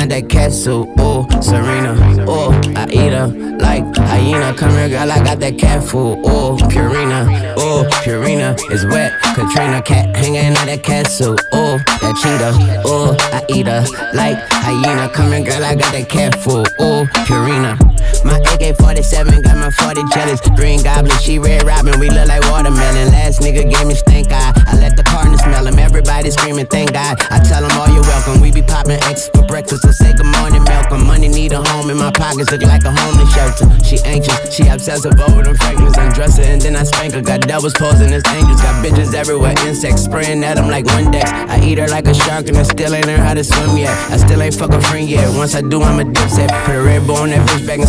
out 0.00 0.08
that 0.08 0.28
castle, 0.28 0.88
ooh, 1.00 1.26
Serena, 1.42 1.92
ooh, 2.28 2.52
I 2.74 2.86
eat 2.90 3.12
her 3.12 3.28
like 3.58 3.84
hyena. 3.96 4.54
Come 4.56 4.70
here, 4.70 4.88
girl, 4.88 5.10
I 5.10 5.22
got 5.22 5.40
that 5.40 5.58
cat 5.58 5.84
food, 5.84 6.18
ooh, 6.24 6.56
Purina, 6.70 7.26
ooh, 7.58 7.84
Purina 8.02 8.58
is 8.72 8.86
wet. 8.86 9.12
Katrina 9.34 9.82
cat 9.82 10.16
hanging 10.16 10.56
out 10.56 10.66
that 10.66 10.82
castle, 10.82 11.32
ooh, 11.32 11.78
that 12.00 12.14
cheetah, 12.22 12.88
ooh, 12.88 13.14
I 13.32 13.44
eat 13.48 13.66
her 13.66 13.84
like 14.14 14.38
hyena. 14.50 15.08
Come 15.10 15.32
here, 15.32 15.44
girl, 15.44 15.64
I 15.64 15.74
got 15.74 15.92
that 15.92 16.08
cat 16.08 16.34
food, 16.36 16.66
ooh, 16.80 17.04
Purina. 17.26 17.89
My 18.24 18.38
AK 18.52 18.76
47 18.76 19.42
got 19.42 19.56
my 19.56 19.70
40 19.70 20.02
jealous. 20.14 20.40
Green 20.56 20.82
Goblin, 20.82 21.16
she 21.18 21.38
red 21.38 21.64
robin, 21.64 21.98
we 21.98 22.10
look 22.10 22.28
like 22.28 22.42
watermelon. 22.50 23.08
Last 23.12 23.40
nigga 23.40 23.68
gave 23.68 23.86
me 23.86 23.94
stink 23.94 24.32
eye. 24.32 24.52
I 24.66 24.76
let 24.76 24.96
the 24.96 25.04
partner 25.04 25.38
smell 25.38 25.66
him. 25.66 25.78
Everybody 25.78 26.30
screaming, 26.30 26.66
thank 26.66 26.92
God. 26.92 27.20
I 27.30 27.40
tell 27.40 27.62
them 27.66 27.72
all 27.78 27.88
you're 27.88 28.02
welcome. 28.02 28.40
We 28.40 28.50
be 28.52 28.62
popping 28.62 29.00
X 29.08 29.28
for 29.28 29.42
breakfast, 29.46 29.82
so 29.82 29.92
say 29.92 30.12
good 30.12 30.26
morning, 30.38 30.64
Malcolm. 30.64 31.06
Money 31.06 31.28
need 31.28 31.52
a 31.52 31.62
home 31.62 31.90
in 31.90 31.96
my 31.96 32.10
pockets, 32.12 32.50
look 32.50 32.62
like 32.62 32.84
a 32.84 32.92
homeless 32.92 33.32
shelter. 33.34 33.66
She 33.84 33.98
anxious, 34.04 34.54
she 34.54 34.68
obsessive 34.68 35.18
over 35.20 35.42
them 35.42 35.56
fragments. 35.56 35.98
Undress 35.98 36.36
her 36.38 36.44
and 36.44 36.60
then 36.60 36.76
I 36.76 36.84
spank 36.84 37.14
her. 37.14 37.22
Got 37.22 37.42
devils 37.48 37.74
posing 37.74 38.12
as 38.12 38.24
angels, 38.34 38.60
got 38.60 38.84
bitches 38.84 39.14
everywhere. 39.14 39.54
Insects 39.66 40.04
spraying 40.04 40.44
at 40.44 40.56
them 40.56 40.68
like 40.68 40.84
Windex. 40.84 41.26
I 41.48 41.60
eat 41.64 41.78
her 41.78 41.88
like 41.88 42.06
a 42.06 42.14
shark 42.14 42.48
and 42.48 42.56
I 42.56 42.62
still 42.62 42.94
ain't 42.94 43.06
learned 43.06 43.22
how 43.22 43.34
to 43.34 43.44
swim 43.44 43.76
yet. 43.76 43.96
I 44.10 44.16
still 44.16 44.40
ain't 44.42 44.54
fuck 44.54 44.72
a 44.72 44.80
friend 44.80 45.08
yet. 45.08 45.28
Once 45.36 45.54
I 45.54 45.62
do, 45.62 45.82
I'm 45.82 46.00
a 46.00 46.04
dipset. 46.04 46.48
Put 46.64 46.74
a 46.74 46.82
red 46.82 47.06
bull 47.06 47.16
on 47.16 47.30
that 47.30 47.46
bitch 47.48 47.66
back 47.66 47.80
and 47.80 47.88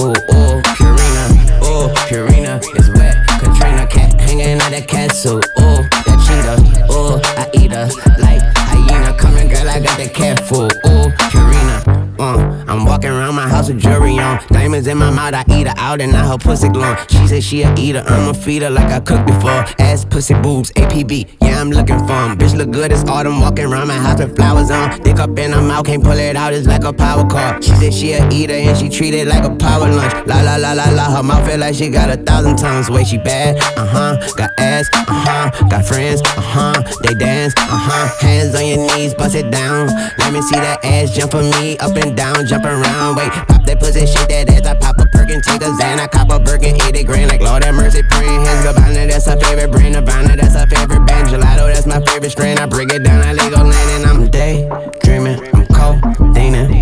food. 0.00 0.16
Ooh, 0.32 0.62
Purina, 0.80 1.24
ooh, 1.60 1.88
Purina 2.08 2.58
is 2.78 2.88
wet. 2.96 3.16
Katrina, 3.38 3.86
cat 3.86 4.18
hanging 4.20 4.60
out 4.60 4.70
that 4.70 4.88
castle. 4.88 5.36
Ooh, 5.36 5.82
that 6.06 6.18
cheetah, 6.24 6.92
ooh, 6.92 7.20
I 7.36 7.44
eat 7.52 7.72
her 7.72 7.88
like 8.18 8.40
hyena. 8.56 9.12
Here, 9.12 9.48
girl, 9.48 9.68
I 9.68 9.80
got 9.80 9.98
that 9.98 10.14
cat 10.14 10.40
food. 10.48 10.72
Ooh, 10.86 11.10
Purina. 11.28 12.18
Uh, 12.18 12.64
I'm 12.68 12.84
walking 12.84 13.10
around 13.10 13.34
my 13.34 13.48
house 13.48 13.68
with 13.68 13.80
jewelry 13.80 14.18
on. 14.18 14.40
Diamonds 14.48 14.86
in 14.86 14.98
my 14.98 15.10
mouth, 15.10 15.34
I 15.34 15.44
eat 15.58 15.66
her 15.66 15.74
out 15.76 16.00
and 16.00 16.12
now 16.12 16.30
her 16.30 16.38
pussy 16.38 16.68
glowing. 16.68 16.96
She 17.08 17.26
said 17.26 17.42
she 17.42 17.62
a 17.62 17.74
eater, 17.76 18.02
I'ma 18.06 18.32
feed 18.32 18.62
her 18.62 18.70
like 18.70 18.90
I 18.90 19.00
cooked 19.00 19.26
before. 19.26 19.64
Ass, 19.78 20.04
pussy, 20.04 20.34
boobs, 20.34 20.70
APB, 20.72 21.28
yeah, 21.42 21.49
I'm 21.60 21.70
looking 21.70 21.98
for 22.06 22.12
'em. 22.12 22.38
Bitch 22.38 22.56
look 22.56 22.70
good 22.70 22.90
as 22.90 23.04
autumn, 23.04 23.38
walking 23.40 23.66
around 23.66 23.88
my 23.88 23.94
house 23.94 24.18
with 24.18 24.34
flowers 24.34 24.70
on. 24.70 24.98
Dick 25.02 25.20
up 25.20 25.38
in 25.38 25.52
her 25.52 25.60
mouth, 25.60 25.84
can't 25.84 26.02
pull 26.02 26.18
it 26.18 26.34
out, 26.34 26.54
it's 26.54 26.66
like 26.66 26.84
a 26.84 26.92
power 26.92 27.26
car. 27.28 27.60
She 27.60 27.72
said 27.80 27.92
she 27.92 28.12
a 28.12 28.26
eater 28.30 28.54
and 28.54 28.76
she 28.78 28.88
treat 28.88 29.12
it 29.12 29.26
like 29.28 29.44
a 29.44 29.50
power 29.50 29.86
lunch. 29.90 30.14
La 30.26 30.40
la 30.40 30.56
la 30.56 30.72
la 30.72 30.88
la, 30.88 31.04
her 31.14 31.22
mouth 31.22 31.46
feel 31.46 31.58
like 31.58 31.74
she 31.74 31.90
got 31.90 32.08
a 32.08 32.16
thousand 32.16 32.56
tongues. 32.56 32.88
Way 32.88 33.04
she 33.04 33.18
bad, 33.18 33.58
uh 33.76 33.84
huh. 33.84 34.16
Got 34.36 34.50
ass, 34.58 34.88
uh 34.94 35.04
huh. 35.08 35.50
Got 35.68 35.84
friends, 35.84 36.22
uh 36.22 36.40
huh. 36.40 36.82
They 37.02 37.12
dance, 37.12 37.52
uh 37.58 37.66
huh. 37.68 38.08
Hands 38.26 38.54
on 38.54 38.66
your 38.66 38.78
knees, 38.78 39.12
bust 39.12 39.34
it 39.34 39.50
down. 39.50 39.88
Let 40.18 40.32
me 40.32 40.40
see 40.40 40.56
that 40.56 40.82
ass 40.82 41.14
jump 41.14 41.32
for 41.32 41.42
me, 41.42 41.76
up 41.76 41.94
and 41.94 42.16
down, 42.16 42.46
jump 42.46 42.64
around. 42.64 43.16
Wait, 43.16 43.30
pop 43.48 43.66
that 43.66 43.78
pussy, 43.80 44.06
shake 44.06 44.28
that 44.28 44.48
ass. 44.48 44.66
I 44.66 44.74
pop 44.76 44.99
a 45.20 45.26
perkin, 45.26 45.40
take 45.42 45.62
a 45.62 45.70
Xan, 45.72 45.98
I 45.98 46.06
cop 46.06 46.30
a 46.30 46.38
Birkin, 46.38 46.76
eat 46.76 46.96
it 46.96 47.06
grand 47.06 47.30
like 47.30 47.40
Lord 47.40 47.64
have 47.64 47.74
mercy, 47.74 48.02
praying 48.02 48.44
hands. 48.44 48.66
Gabbana, 48.66 49.08
that's 49.08 49.26
her 49.26 49.36
favorite 49.38 49.70
brand. 49.70 49.94
Nirvana, 49.94 50.36
that's 50.36 50.54
her 50.54 50.66
favorite 50.66 51.06
band. 51.06 51.28
Gelato, 51.28 51.72
that's 51.72 51.86
my 51.86 52.00
favorite 52.04 52.30
strain. 52.30 52.58
I 52.58 52.66
break 52.66 52.92
it 52.92 53.02
down, 53.02 53.20
I 53.22 53.32
Lego 53.32 53.62
land, 53.62 53.90
and 53.90 54.06
I'm 54.06 54.30
daydreaming. 54.30 55.59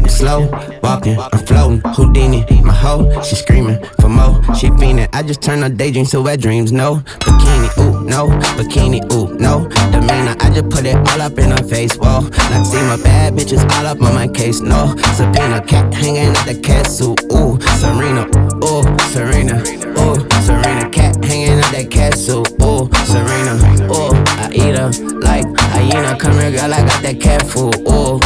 Slow, 0.08 0.48
walking, 0.82 1.18
I'm 1.18 1.46
floating. 1.46 1.80
Houdini, 1.84 2.44
my 2.62 2.72
hoe, 2.72 3.22
she 3.22 3.36
screaming 3.36 3.78
for 4.00 4.08
more. 4.08 4.42
She 4.56 4.68
fiending. 4.68 5.08
I 5.12 5.22
just 5.22 5.42
turn 5.42 5.62
her 5.62 5.68
daydreams 5.68 6.10
to 6.10 6.20
wet 6.22 6.40
dreams. 6.40 6.72
No 6.72 6.96
bikini, 7.20 7.78
ooh, 7.78 8.04
no 8.04 8.28
bikini, 8.56 9.00
ooh, 9.12 9.32
no 9.38 9.68
demeanor. 9.92 10.34
I 10.40 10.50
just 10.50 10.70
put 10.70 10.86
it 10.86 10.96
all 10.96 11.22
up 11.22 11.38
in 11.38 11.50
her 11.50 11.62
face. 11.62 11.94
Whoa, 11.96 12.20
like 12.50 12.66
see 12.66 12.82
my 12.82 12.96
bad 13.02 13.34
bitches 13.34 13.62
all 13.76 13.86
up 13.86 14.02
on 14.02 14.14
my 14.14 14.26
case. 14.26 14.60
No 14.60 14.94
subpoena, 15.14 15.62
cat 15.64 15.94
hanging 15.94 16.34
at 16.34 16.44
the 16.46 16.58
castle. 16.60 17.14
Ooh, 17.32 17.60
Serena, 17.78 18.26
ooh, 18.64 18.82
Serena, 19.10 19.62
ooh, 20.00 20.18
Serena, 20.42 20.90
cat 20.90 21.22
hanging 21.24 21.60
at 21.60 21.70
that 21.70 21.90
castle. 21.90 22.44
Ooh, 22.62 22.90
Serena, 23.06 23.54
ooh, 23.92 24.10
I 24.42 24.50
eat 24.52 24.76
her 24.76 24.90
like 25.20 25.46
hyena. 25.56 26.18
Come 26.18 26.32
here, 26.40 26.50
girl, 26.50 26.74
I 26.74 26.84
got 26.84 27.02
that 27.02 27.20
cat 27.20 27.46
food. 27.46 27.76
Ooh, 27.86 28.18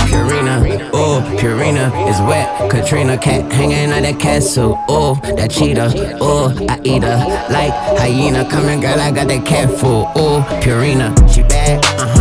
Purina 1.73 2.11
is 2.11 2.21
wet. 2.23 2.71
Katrina, 2.71 3.17
cat 3.17 3.51
hanging 3.51 3.91
at 3.91 4.03
that 4.03 4.21
castle. 4.21 4.79
Ooh, 4.91 5.15
that 5.37 5.51
cheetah, 5.51 6.23
ooh, 6.23 6.67
I 6.69 6.79
eat 6.85 7.03
her 7.03 7.17
like 7.51 7.73
hyena. 7.99 8.49
Coming, 8.51 8.81
girl, 8.81 9.01
I 9.01 9.11
got 9.11 9.29
that 9.29 9.47
cat 9.47 9.71
food. 9.71 10.07
Ooh, 10.17 10.43
Purina, 10.61 11.15
she 11.33 11.43
bad, 11.43 11.83
uh 11.99 12.12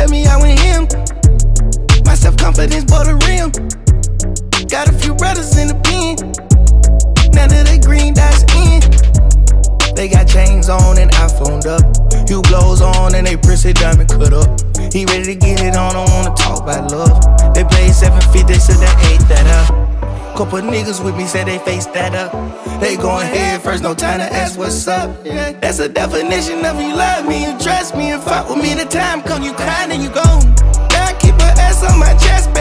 tell 0.00 0.08
me 0.08 0.24
I 0.26 0.36
went 0.40 0.58
him. 0.60 0.88
My 2.06 2.14
self 2.14 2.36
confidence 2.36 2.84
bought 2.84 3.06
a 3.06 3.16
rim. 3.28 3.52
Got 4.68 4.88
a 4.88 4.92
few 4.92 5.14
brothers 5.14 5.58
in 5.58 5.68
the 5.68 5.76
pen. 5.84 6.16
Now 7.36 7.46
that 7.46 7.66
they 7.68 7.78
green 7.78 8.14
dots 8.14 8.48
in. 8.56 8.80
They 9.94 10.08
got 10.08 10.26
chains 10.26 10.70
on 10.70 10.96
and 10.98 11.10
iPhoned 11.12 11.66
up. 11.66 11.84
You 12.30 12.40
blows 12.42 12.80
on 12.80 13.14
and 13.14 13.26
they 13.26 13.36
prissy 13.36 13.72
diamond 13.72 14.08
cut 14.08 14.32
up. 14.32 14.48
He 14.92 15.04
ready 15.04 15.24
to 15.24 15.34
get 15.34 15.60
it 15.60 15.76
on, 15.76 15.92
don't 15.92 16.10
wanna 16.10 16.34
talk 16.34 16.62
about 16.62 16.90
love. 16.90 17.20
They 17.54 17.64
played 17.64 17.92
seven 17.92 18.22
feet, 18.32 18.46
they 18.46 18.58
said 18.58 18.80
they 18.80 19.12
ate 19.12 19.24
that 19.28 19.46
up. 19.68 19.89
Couple 20.40 20.60
niggas 20.60 21.04
with 21.04 21.14
me 21.18 21.26
said 21.26 21.46
they 21.48 21.58
face 21.58 21.84
that 21.92 22.14
up. 22.14 22.32
They 22.80 22.96
going 22.96 23.26
head 23.26 23.60
first, 23.60 23.82
no 23.82 23.92
time 23.92 24.20
to 24.20 24.24
ask 24.24 24.58
what's 24.58 24.88
up. 24.88 25.14
Yeah, 25.22 25.52
that's 25.52 25.80
a 25.80 25.86
definition 25.86 26.64
of 26.64 26.80
you 26.80 26.96
love 26.96 27.28
me, 27.28 27.44
you 27.44 27.58
trust 27.58 27.94
me, 27.94 28.10
and 28.12 28.22
fuck 28.22 28.48
with 28.48 28.56
me. 28.56 28.72
The 28.72 28.86
time 28.86 29.20
come, 29.20 29.42
you 29.42 29.52
crying 29.52 29.92
and 29.92 30.02
you 30.02 30.08
gone. 30.08 30.54
Now 30.92 31.04
I 31.04 31.16
keep 31.20 31.34
her 31.34 31.54
ass 31.60 31.84
on 31.84 31.98
my 31.98 32.14
chest, 32.14 32.54
baby. 32.54 32.59